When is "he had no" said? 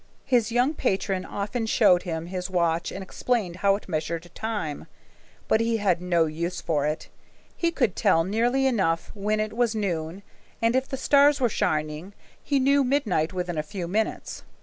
5.61-6.25